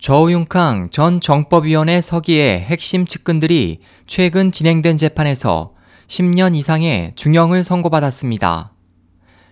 저우융캉 0.00 0.88
전 0.90 1.20
정법위원회 1.20 2.00
서기의 2.00 2.60
핵심 2.60 3.04
측근들이 3.04 3.80
최근 4.06 4.50
진행된 4.50 4.96
재판에서 4.96 5.74
10년 6.08 6.54
이상의 6.54 7.12
중형을 7.16 7.62
선고받았습니다. 7.62 8.72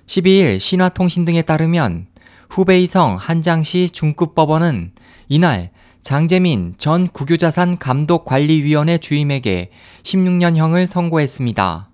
12일 0.07 0.59
신화통신 0.59 1.27
등에 1.27 1.43
따르면 1.43 2.07
후베이성 2.49 3.17
한장시 3.21 3.91
중급법원은 3.91 4.93
이날 5.29 5.71
장재민 6.01 6.77
전 6.79 7.09
국유자산 7.09 7.77
감독관리위원회 7.77 8.97
주임에게 8.97 9.71
16년형을 10.03 10.87
선고했습니다. 10.87 11.91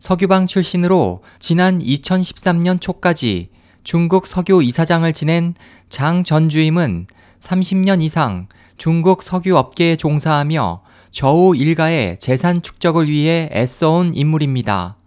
석유방 0.00 0.48
출신으로 0.48 1.22
지난 1.38 1.78
2013년 1.78 2.80
초까지 2.80 3.50
중국 3.84 4.26
석유 4.26 4.64
이사장을 4.64 5.10
지낸 5.12 5.54
장 5.88 6.24
전 6.24 6.48
주임은 6.48 7.06
30년 7.48 8.02
이상 8.02 8.46
중국 8.76 9.22
석유 9.22 9.56
업계에 9.56 9.96
종사하며 9.96 10.82
저우 11.10 11.56
일가의 11.56 12.18
재산 12.18 12.60
축적을 12.60 13.08
위해 13.08 13.48
애써온 13.52 14.14
인물입니다. 14.14 14.98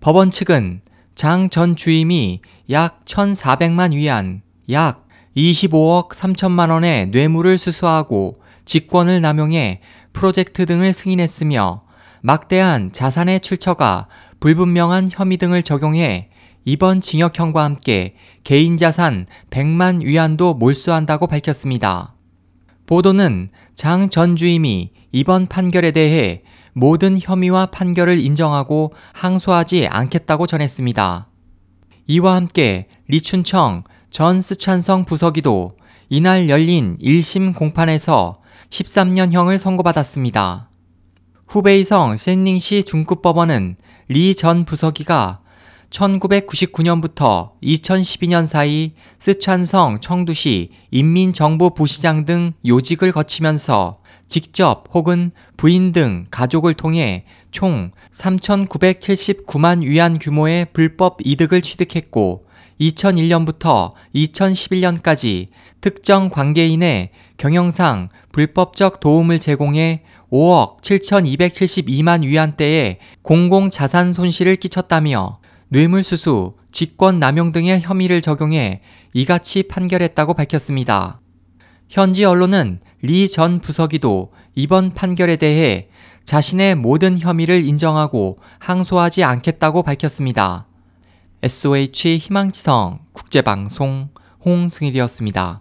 법원 0.00 0.30
측은 0.30 0.80
장 1.14 1.48
전 1.48 1.76
주임이 1.76 2.40
약 2.70 3.04
1,400만 3.04 3.92
위안, 3.92 4.42
약 4.70 5.06
25억 5.36 6.10
3천만 6.10 6.70
원의 6.70 7.08
뇌물을 7.08 7.56
수수하고 7.56 8.40
직권을 8.64 9.20
남용해 9.20 9.80
프로젝트 10.12 10.66
등을 10.66 10.92
승인했으며 10.92 11.84
막대한 12.20 12.90
자산의 12.90 13.40
출처가 13.40 14.08
불분명한 14.40 15.10
혐의 15.12 15.36
등을 15.36 15.62
적용해 15.62 16.30
이번 16.70 17.00
징역형과 17.00 17.64
함께 17.64 18.14
개인 18.44 18.76
자산 18.76 19.26
100만 19.50 20.04
위안도 20.04 20.54
몰수한다고 20.54 21.26
밝혔습니다. 21.26 22.14
보도는 22.86 23.50
장 23.74 24.08
전 24.08 24.36
주임이 24.36 24.92
이번 25.10 25.48
판결에 25.48 25.90
대해 25.90 26.44
모든 26.72 27.18
혐의와 27.20 27.66
판결을 27.66 28.20
인정하고 28.20 28.94
항소하지 29.14 29.88
않겠다고 29.88 30.46
전했습니다. 30.46 31.26
이와 32.06 32.36
함께 32.36 32.86
리춘청 33.08 33.82
전 34.10 34.40
스촨성 34.40 35.06
부서기도 35.06 35.72
이날 36.08 36.48
열린 36.48 36.96
1심 37.02 37.52
공판에서 37.56 38.36
13년형을 38.70 39.58
선고받았습니다. 39.58 40.70
후베이성 41.48 42.16
샌닝시 42.16 42.84
중급법원은 42.84 43.74
리 44.06 44.34
전 44.36 44.64
부서기가 44.64 45.39
1999년부터 45.90 47.50
2012년 47.62 48.46
사이 48.46 48.92
스촨성 49.18 50.00
청두시 50.00 50.70
인민정보 50.90 51.70
부시장 51.70 52.24
등 52.24 52.52
요직을 52.64 53.12
거치면서 53.12 53.98
직접 54.26 54.84
혹은 54.94 55.32
부인 55.56 55.92
등 55.92 56.26
가족을 56.30 56.74
통해 56.74 57.24
총 57.50 57.90
3,979만 58.12 59.82
위안 59.82 60.18
규모의 60.18 60.66
불법 60.72 61.18
이득을 61.24 61.62
취득했고 61.62 62.46
2001년부터 62.80 63.92
2011년까지 64.14 65.48
특정 65.80 66.28
관계인의 66.28 67.10
경영상 67.36 68.08
불법적 68.32 69.00
도움을 69.00 69.38
제공해 69.38 70.02
5억 70.32 70.80
7,272만 70.80 72.22
위안대의 72.22 72.98
공공자산 73.22 74.12
손실을 74.12 74.56
끼쳤다며 74.56 75.39
뇌물수수, 75.72 76.54
직권남용 76.72 77.52
등의 77.52 77.80
혐의를 77.80 78.20
적용해 78.20 78.82
이같이 79.14 79.62
판결했다고 79.64 80.34
밝혔습니다. 80.34 81.20
현지 81.88 82.24
언론은 82.24 82.80
리 83.02 83.28
전 83.28 83.60
부서기도 83.60 84.32
이번 84.56 84.90
판결에 84.92 85.36
대해 85.36 85.88
자신의 86.24 86.74
모든 86.74 87.18
혐의를 87.18 87.64
인정하고 87.64 88.38
항소하지 88.58 89.22
않겠다고 89.24 89.82
밝혔습니다. 89.84 90.66
SOH 91.42 92.18
희망지성 92.18 92.98
국제방송 93.12 94.10
홍승일이었습니다. 94.44 95.60